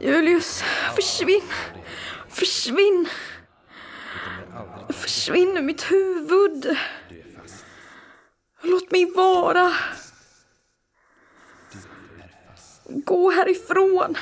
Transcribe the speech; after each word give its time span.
Julius, 0.00 0.62
försvinn! 0.94 1.50
Försvinn! 2.28 3.08
Försvinn 4.88 5.56
ur 5.56 5.62
mitt 5.62 5.90
huvud! 5.90 6.76
Låt 8.62 8.90
mig 8.90 9.12
vara! 9.14 9.72
Gå 12.88 13.30
härifrån! 13.30 14.16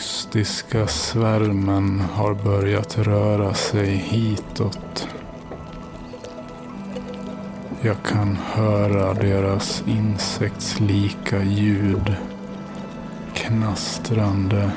Mystiska 0.00 0.86
svärmen 0.86 2.00
har 2.00 2.34
börjat 2.34 2.98
röra 2.98 3.54
sig 3.54 3.86
hitåt. 3.86 5.08
Jag 7.80 7.96
kan 8.02 8.36
höra 8.36 9.14
deras 9.14 9.82
insektslika 9.86 11.42
ljud. 11.42 12.14
Knastrande, 13.34 14.70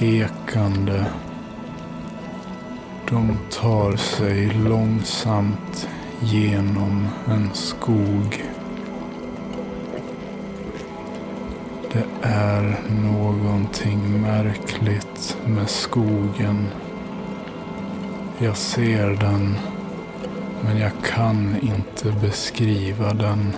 ekande. 0.00 1.06
De 3.10 3.38
tar 3.50 3.96
sig 3.96 4.46
långsamt 4.46 5.88
genom 6.20 7.08
en 7.26 7.50
skog. 7.54 8.53
Är 12.24 12.80
någonting 13.02 14.20
märkligt 14.20 15.36
med 15.46 15.70
skogen. 15.70 16.68
Jag 18.38 18.56
ser 18.56 19.10
den, 19.10 19.58
men 20.64 20.78
jag 20.78 20.92
kan 21.04 21.56
inte 21.62 22.12
beskriva 22.20 23.14
den. 23.14 23.52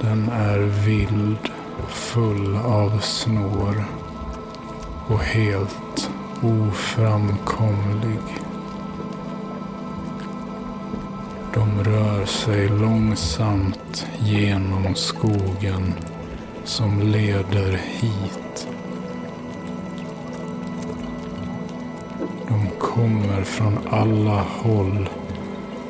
Den 0.00 0.28
är 0.28 0.58
vild, 0.58 1.50
full 1.88 2.56
av 2.56 2.98
snår 2.98 3.84
och 5.08 5.20
helt 5.20 6.10
oframkomlig. 6.42 8.49
De 11.54 11.84
rör 11.84 12.24
sig 12.24 12.68
långsamt 12.68 14.06
genom 14.18 14.94
skogen 14.94 15.94
som 16.64 17.00
leder 17.00 17.72
hit. 17.72 18.68
De 22.48 22.70
kommer 22.78 23.42
från 23.42 23.78
alla 23.90 24.42
håll 24.42 25.08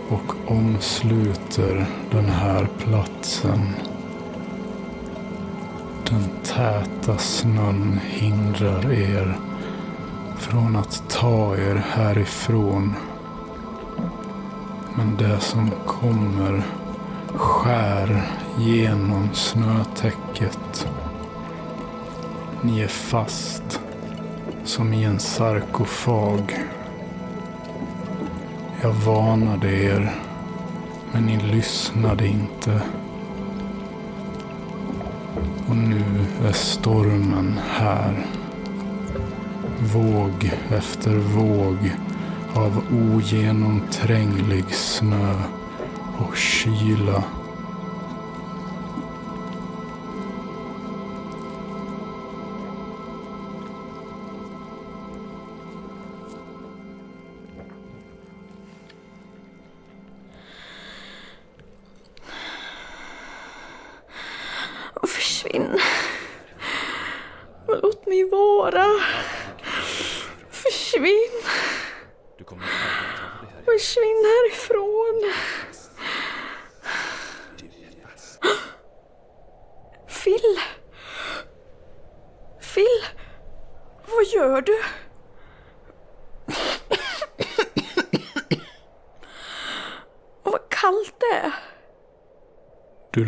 och 0.08 0.50
omsluter 0.50 1.86
den 2.10 2.28
här 2.28 2.68
platsen. 2.78 3.60
Den 6.10 6.24
täta 6.42 7.18
snön 7.18 8.00
hindrar 8.08 8.92
er 8.92 9.38
från 10.38 10.76
att 10.76 11.02
ta 11.08 11.56
er 11.56 11.74
härifrån. 11.74 12.94
Men 14.96 15.16
det 15.16 15.40
som 15.40 15.70
kommer 15.86 16.62
skär 17.34 18.22
genom 18.58 19.28
snötäcket. 19.32 20.88
Ni 22.62 22.80
är 22.80 22.88
fast 22.88 23.80
som 24.64 24.92
i 24.92 25.04
en 25.04 25.18
sarkofag. 25.18 26.66
Jag 28.82 28.92
varnade 28.92 29.72
er, 29.72 30.14
men 31.12 31.22
ni 31.22 31.36
lyssnade 31.40 32.26
inte. 32.26 32.82
Och 35.68 35.76
nu 35.76 36.04
är 36.46 36.52
stormen 36.52 37.60
här. 37.68 38.26
Våg 39.78 40.52
efter 40.70 41.16
våg 41.16 41.92
av 42.70 42.84
ogenomtränglig 43.14 44.74
snö 44.74 45.34
och 46.18 46.36
kyla. 46.36 47.24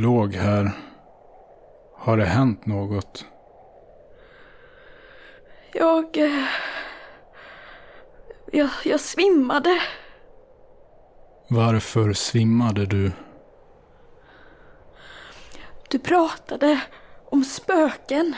Låg 0.03 0.35
här. 0.35 0.71
Har 1.97 2.17
det 2.17 2.25
hänt 2.25 2.67
något? 2.67 3.25
Jag... 5.75 6.17
eh, 6.19 6.45
Jag, 8.53 8.69
jag 8.85 9.01
svimmade. 9.01 9.81
Varför 11.49 12.13
svimmade 12.13 12.87
du? 12.87 13.13
Du 15.91 15.99
pratade 15.99 16.81
om 17.31 17.45
spöken. 17.45 18.35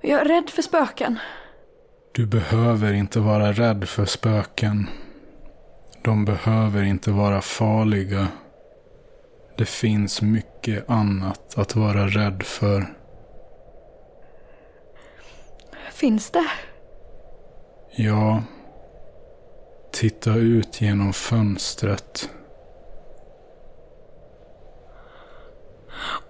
Jag 0.00 0.20
är 0.20 0.24
rädd 0.24 0.50
för 0.50 0.62
spöken. 0.62 1.18
Du 2.12 2.26
behöver 2.26 2.92
inte 2.92 3.20
vara 3.20 3.52
rädd 3.52 3.88
för 3.88 4.04
spöken. 4.04 4.86
De 6.02 6.24
behöver 6.24 6.82
inte 6.82 7.10
vara 7.10 7.40
farliga. 7.40 8.28
Det 9.58 9.64
finns 9.64 10.22
mycket 10.22 10.90
annat 10.90 11.58
att 11.58 11.76
vara 11.76 12.06
rädd 12.06 12.42
för. 12.42 12.94
Finns 15.92 16.30
det? 16.30 16.50
Ja. 17.90 18.42
Titta 19.92 20.34
ut 20.34 20.80
genom 20.80 21.12
fönstret. 21.12 22.30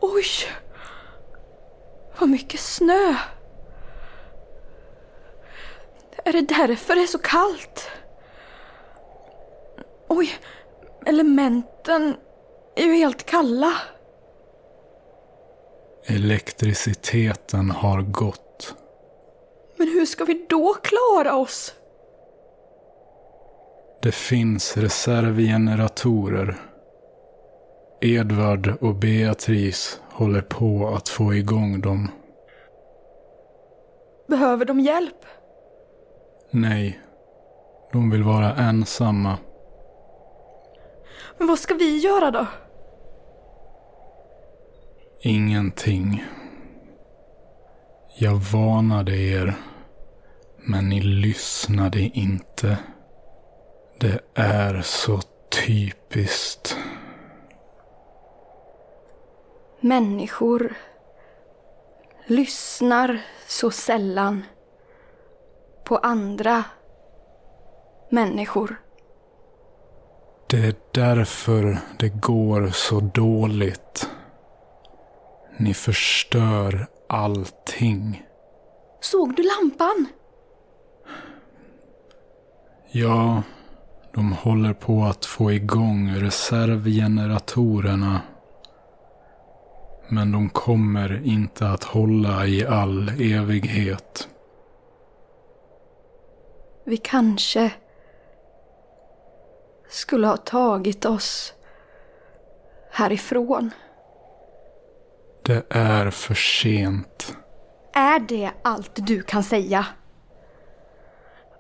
Oj! 0.00 0.24
Vad 2.20 2.28
mycket 2.28 2.60
snö! 2.60 3.14
Är 6.24 6.32
det 6.32 6.40
därför 6.40 6.94
det 6.94 7.02
är 7.02 7.06
så 7.06 7.18
kallt? 7.18 7.90
Oj, 10.08 10.38
elementen 11.06 12.16
är 12.78 12.86
ju 12.86 12.94
helt 12.94 13.26
kalla. 13.26 13.72
Elektriciteten 16.04 17.70
har 17.70 18.02
gått. 18.02 18.74
Men 19.76 19.88
hur 19.88 20.06
ska 20.06 20.24
vi 20.24 20.46
då 20.48 20.74
klara 20.74 21.36
oss? 21.36 21.74
Det 24.02 24.12
finns 24.12 24.76
reservgeneratorer. 24.76 26.56
Edvard 28.00 28.72
och 28.80 28.94
Beatrice 28.94 30.00
håller 30.12 30.40
på 30.40 30.94
att 30.96 31.08
få 31.08 31.34
igång 31.34 31.80
dem. 31.80 32.08
Behöver 34.28 34.64
de 34.64 34.80
hjälp? 34.80 35.24
Nej, 36.50 37.00
de 37.92 38.10
vill 38.10 38.22
vara 38.22 38.54
ensamma. 38.54 39.38
Men 41.38 41.48
vad 41.48 41.58
ska 41.58 41.74
vi 41.74 41.98
göra 41.98 42.30
då? 42.30 42.46
Ingenting. 45.20 46.24
Jag 48.16 48.34
varnade 48.34 49.16
er, 49.16 49.54
men 50.56 50.88
ni 50.88 51.00
lyssnade 51.00 52.00
inte. 52.00 52.78
Det 54.00 54.20
är 54.34 54.82
så 54.82 55.20
typiskt. 55.66 56.76
Människor 59.80 60.74
lyssnar 62.26 63.20
så 63.46 63.70
sällan 63.70 64.44
på 65.84 65.96
andra 65.96 66.64
människor. 68.10 68.80
Det 70.50 70.66
är 70.66 70.74
därför 70.94 71.78
det 71.98 72.08
går 72.08 72.68
så 72.68 73.00
dåligt. 73.00 74.08
Ni 75.60 75.74
förstör 75.74 76.86
allting. 77.08 78.26
Såg 79.00 79.36
du 79.36 79.42
lampan? 79.42 80.06
Ja, 82.90 83.42
de 84.14 84.32
håller 84.32 84.72
på 84.72 85.02
att 85.02 85.24
få 85.24 85.52
igång 85.52 86.14
reservgeneratorerna. 86.14 88.20
Men 90.08 90.32
de 90.32 90.48
kommer 90.48 91.26
inte 91.26 91.68
att 91.68 91.84
hålla 91.84 92.46
i 92.46 92.66
all 92.66 93.08
evighet. 93.08 94.28
Vi 96.84 96.96
kanske 96.96 97.72
skulle 99.88 100.26
ha 100.26 100.36
tagit 100.36 101.04
oss 101.04 101.54
härifrån. 102.90 103.70
Det 105.48 105.66
är 105.70 106.10
för 106.10 106.34
sent. 106.34 107.36
Är 107.92 108.20
det 108.20 108.50
allt 108.62 108.90
du 108.94 109.22
kan 109.22 109.42
säga? 109.42 109.86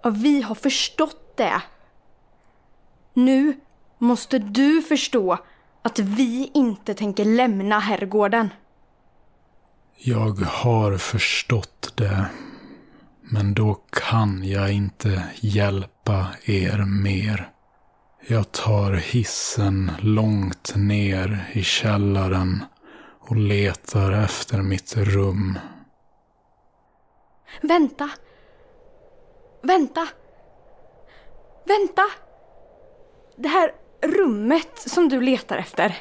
Ja, 0.02 0.10
vi 0.10 0.42
har 0.42 0.54
förstått 0.54 1.36
det. 1.36 1.62
Nu 3.14 3.60
måste 3.98 4.38
du 4.38 4.82
förstå 4.82 5.38
att 5.82 5.98
vi 5.98 6.50
inte 6.54 6.94
tänker 6.94 7.24
lämna 7.24 7.78
herrgården. 7.78 8.48
Jag 9.96 10.38
har 10.40 10.98
förstått 10.98 11.92
det. 11.94 12.26
Men 13.20 13.54
då 13.54 13.74
kan 13.74 14.44
jag 14.44 14.72
inte 14.72 15.22
hjälpa 15.40 16.26
er 16.44 16.78
mer. 16.78 17.50
Jag 18.26 18.52
tar 18.52 18.92
hissen 18.92 19.92
långt 20.00 20.72
ner 20.76 21.50
i 21.52 21.62
källaren 21.62 22.64
och 23.28 23.36
letar 23.36 24.12
efter 24.12 24.58
mitt 24.62 24.96
rum. 24.96 25.58
Vänta! 27.62 28.10
Vänta! 29.62 30.08
Vänta! 31.64 32.02
Det 33.36 33.48
här 33.48 33.72
rummet 34.02 34.78
som 34.78 35.08
du 35.08 35.20
letar 35.20 35.58
efter. 35.58 35.96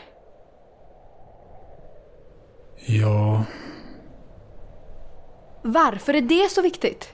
Ja, 2.85 3.43
Varför 5.63 6.13
är 6.13 6.21
det 6.21 6.51
så 6.51 6.61
viktigt? 6.61 7.13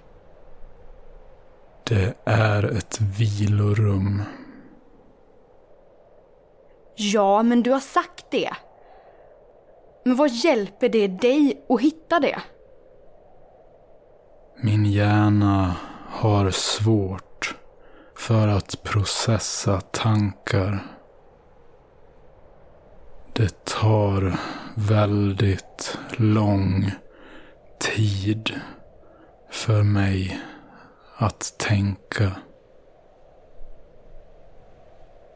det 1.84 2.14
är 2.26 2.64
ett 2.78 3.02
vilorum. 3.02 4.22
Ja, 6.96 7.44
men 7.44 7.64
du 7.64 7.72
har 7.72 7.80
sagt 7.80 8.26
det. 8.32 8.50
Men 10.04 10.16
vad 10.16 10.30
hjälper 10.30 10.90
det 10.90 11.08
dig 11.08 11.66
att 11.70 11.82
hitta 11.82 12.20
det? 12.20 12.42
Min 14.62 14.86
hjärna 14.86 15.76
har 16.10 16.52
svårt 16.52 17.56
för 18.16 18.48
att 18.48 18.84
processa 18.84 19.82
tankar. 19.82 20.80
Det 23.34 23.66
tar 23.66 24.40
väldigt 24.76 25.98
lång 26.18 26.92
tid 27.80 28.52
för 29.50 29.84
mig 29.84 30.42
att 31.16 31.58
tänka. 31.58 32.32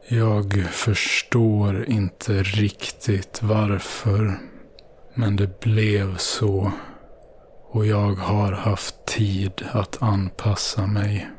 Jag 0.08 0.64
förstår 0.70 1.88
inte 1.88 2.42
riktigt 2.42 3.42
varför. 3.42 4.38
Men 5.18 5.36
det 5.36 5.60
blev 5.60 6.16
så. 6.16 6.72
Och 7.70 7.86
jag 7.86 8.12
har 8.12 8.52
haft 8.52 9.06
tid 9.06 9.64
att 9.72 10.02
anpassa 10.02 10.86
mig. 10.86 11.30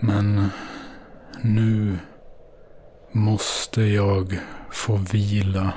Men 0.00 0.48
nu 1.40 1.98
måste 3.12 3.82
jag 3.82 4.40
få 4.70 4.96
vila. 4.96 5.72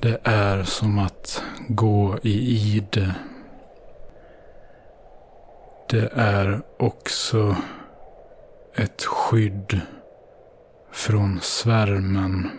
Det 0.00 0.20
är 0.24 0.64
som 0.64 0.98
att 0.98 1.42
gå 1.68 2.18
i 2.22 2.56
ide. 2.76 3.14
Det 5.88 6.10
är 6.14 6.62
också 6.78 7.56
ett 8.74 9.02
skydd 9.02 9.80
från 10.92 11.40
svärmen. 11.40 12.50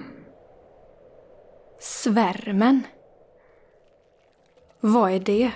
Svärmen? 1.79 2.83
Vad 4.79 5.11
är 5.11 5.19
det? 5.19 5.51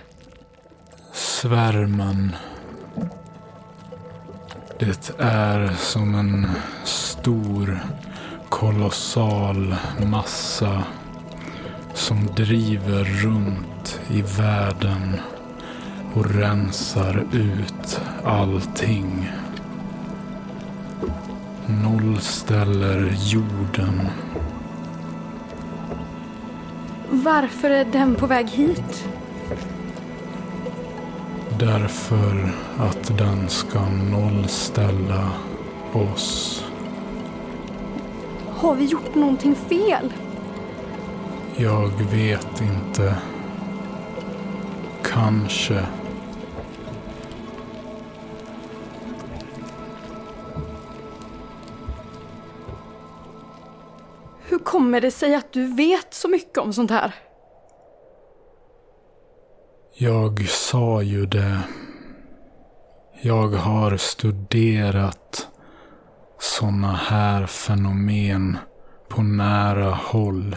Svärmen. 1.14 2.36
Det 4.80 5.12
är 5.20 5.70
som 5.70 6.16
en 6.16 6.48
stor 6.84 7.80
kolossal 8.50 9.76
massa 10.06 10.84
som 11.94 12.26
driver 12.26 13.04
runt 13.04 14.00
i 14.10 14.22
världen 14.22 15.20
och 16.14 16.26
rensar 16.26 17.26
ut 17.34 18.02
allting. 18.24 19.32
Nollställer 21.84 23.16
jorden. 23.18 24.08
Varför 27.10 27.70
är 27.70 27.86
den 27.86 28.16
på 28.16 28.28
väg 28.28 28.50
hit? 28.50 29.08
Därför 31.60 32.50
att 32.78 33.18
den 33.18 33.50
ska 33.50 33.80
nollställa 33.90 35.32
oss. 35.94 36.64
Har 38.50 38.76
vi 38.76 38.86
gjort 38.86 39.16
någonting 39.16 39.56
fel? 39.56 40.14
Jag 41.56 41.92
vet 42.12 42.62
inte. 42.62 43.16
Kanske. 45.04 45.86
Hur 54.48 54.60
kommer 54.60 55.02
det 55.02 55.12
sig 55.12 55.36
att 55.36 55.54
du 55.54 55.76
vet 55.76 56.14
så 56.14 56.28
mycket 56.28 56.58
om 56.58 56.74
sånt 56.74 56.92
här? 56.92 57.16
Jag 59.94 60.48
sa 60.50 61.02
ju 61.02 61.26
det. 61.26 61.60
Jag 63.22 63.48
har 63.48 63.98
studerat 63.98 65.48
såna 66.40 66.92
här 66.94 67.46
fenomen 67.46 68.58
på 69.08 69.22
nära 69.22 69.92
håll. 69.92 70.56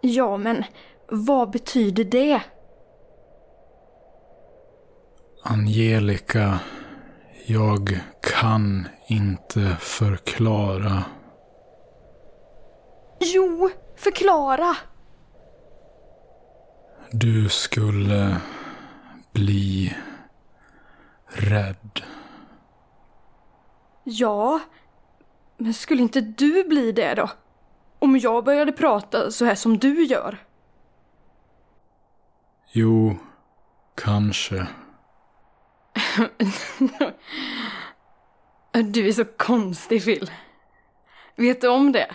Ja, 0.00 0.36
men 0.36 0.64
vad 1.08 1.50
betyder 1.50 2.04
det? 2.04 2.42
Angelica, 5.42 6.60
jag 7.46 8.00
kan 8.42 8.88
inte 9.06 9.76
förklara. 9.80 11.04
Jo, 13.20 13.70
förklara! 13.96 14.76
Du 17.10 17.48
skulle 17.48 18.36
bli 19.32 19.96
rädd. 21.26 22.00
Ja, 24.04 24.60
men 25.56 25.74
skulle 25.74 26.02
inte 26.02 26.20
du 26.20 26.64
bli 26.68 26.92
det 26.92 27.14
då? 27.14 27.30
Om 27.98 28.16
jag 28.16 28.44
började 28.44 28.72
prata 28.72 29.30
så 29.30 29.44
här 29.44 29.54
som 29.54 29.78
du 29.78 30.04
gör? 30.04 30.44
Jo, 32.72 33.16
kanske. 33.94 34.66
Du 38.72 39.08
är 39.08 39.12
så 39.12 39.24
konstig, 39.24 40.04
Phil. 40.04 40.30
Vet 41.36 41.60
du 41.60 41.68
om 41.68 41.92
det? 41.92 42.10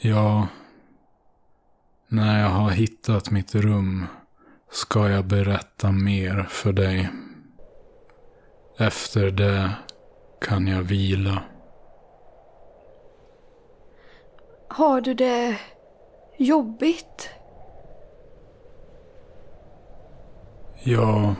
Ja. 0.00 0.48
När 2.08 2.40
jag 2.40 2.48
har 2.48 2.70
hittat 2.70 3.30
mitt 3.30 3.54
rum 3.54 4.06
ska 4.70 5.08
jag 5.08 5.24
berätta 5.24 5.92
mer 5.92 6.46
för 6.50 6.72
dig. 6.72 7.08
Efter 8.78 9.30
det 9.30 9.70
kan 10.40 10.66
jag 10.66 10.82
vila. 10.82 11.42
Har 14.68 15.00
du 15.00 15.14
det 15.14 15.58
jobbigt? 16.36 17.30
Ja, 20.82 21.34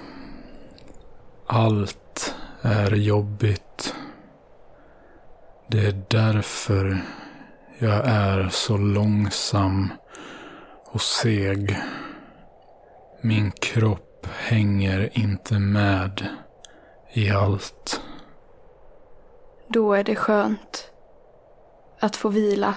allt 1.47 2.35
är 2.69 2.91
jobbigt. 2.97 3.95
Det 5.67 5.87
är 5.87 6.03
därför 6.11 7.01
jag 7.79 8.03
är 8.07 8.49
så 8.49 8.77
långsam 8.77 9.93
och 10.85 11.01
seg. 11.01 11.79
Min 13.21 13.51
kropp 13.51 14.27
hänger 14.27 15.11
inte 15.19 15.59
med 15.59 16.27
i 17.13 17.31
allt. 17.31 18.01
Då 19.69 19.93
är 19.93 20.05
det 20.05 20.17
skönt 20.17 20.91
att 22.01 22.17
få 22.17 22.29
vila. 22.29 22.75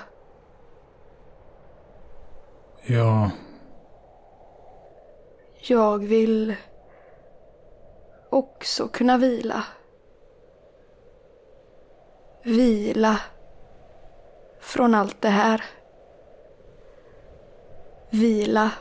Ja, 2.86 3.31
Jag 5.67 6.00
vill 6.05 6.55
också 8.29 8.88
kunna 8.88 9.17
vila. 9.17 9.63
Vila 12.43 13.19
från 14.60 14.95
allt 14.95 15.21
det 15.21 15.29
här. 15.29 15.63
Vila 18.10 18.71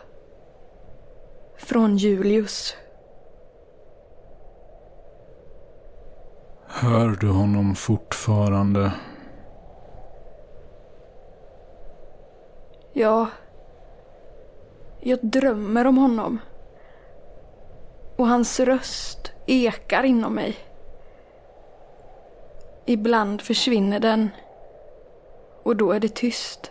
från 1.57 1.97
Julius. 1.97 2.76
hör 6.81 7.17
du 7.21 7.29
honom 7.29 7.75
fortfarande? 7.75 8.93
Ja, 12.93 13.29
jag 15.00 15.19
drömmer 15.23 15.87
om 15.87 15.99
honom. 15.99 16.38
Och 18.17 18.26
hans 18.26 18.61
röst 18.61 19.33
ekar 19.47 20.02
inom 20.02 20.35
mig. 20.35 20.57
Ibland 22.91 23.43
försvinner 23.43 24.01
den 24.01 24.31
och 25.63 25.77
då 25.77 25.93
är 25.93 26.01
det 26.01 26.15
tyst. 26.15 26.71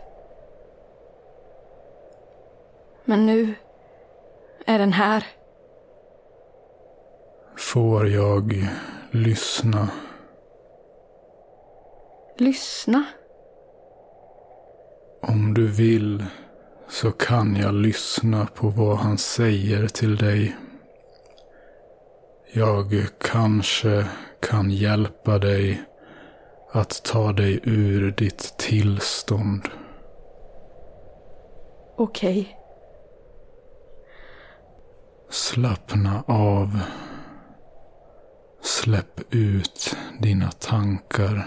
Men 3.06 3.26
nu 3.26 3.54
är 4.66 4.80
den 4.80 4.94
här. 4.94 5.26
Får 7.58 8.08
jag 8.08 8.68
lyssna? 9.12 9.90
Lyssna. 12.38 13.04
Om 15.22 15.54
du 15.54 15.68
vill 15.68 16.26
så 16.88 17.12
kan 17.12 17.56
jag 17.56 17.74
lyssna 17.74 18.46
på 18.46 18.68
vad 18.68 18.98
han 18.98 19.18
säger 19.18 19.88
till 19.88 20.18
dig. 20.18 20.56
Jag 22.54 23.08
kanske 23.20 24.06
kan 24.40 24.72
hjälpa 24.72 25.38
dig 25.38 25.86
att 26.72 27.04
ta 27.04 27.32
dig 27.34 27.60
ur 27.64 28.12
ditt 28.12 28.58
tillstånd. 28.58 29.70
Okej. 31.96 32.58
Slappna 35.30 36.24
av. 36.28 36.80
Släpp 38.62 39.34
ut 39.34 39.98
dina 40.20 40.52
tankar. 40.52 41.46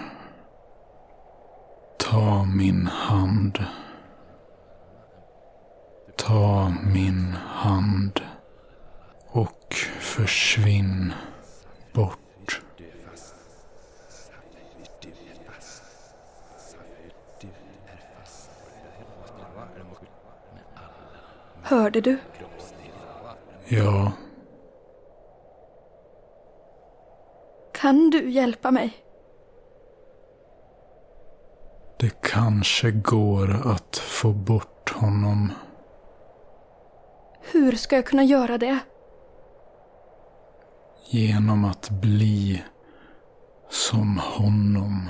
Ta 1.97 2.45
min 2.45 2.87
hand. 2.87 3.65
Ta 6.15 6.73
min 6.93 7.35
hand. 7.47 8.21
Och 9.27 9.75
försvinn 9.99 11.13
bort. 11.93 12.22
Hörde 21.73 22.01
du? 22.01 22.17
Ja, 23.67 24.11
Kan 27.73 28.09
du 28.09 28.29
hjälpa 28.29 28.71
mig? 28.71 28.93
det 31.99 32.21
kanske 32.21 32.91
går 32.91 33.67
att 33.67 33.97
få 33.97 34.31
bort 34.33 34.89
honom. 34.89 35.51
Hur 37.51 37.71
ska 37.71 37.95
jag 37.95 38.05
kunna 38.05 38.23
göra 38.23 38.57
det? 38.57 38.79
Genom 41.09 41.65
att 41.65 41.89
bli 41.89 42.63
som 43.69 44.17
honom. 44.17 45.09